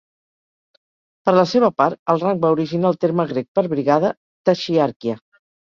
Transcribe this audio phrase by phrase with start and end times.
[1.29, 4.15] Per la seva part, el rang va originar el terme grec per brigada,
[4.53, 5.23] "taxiarchia".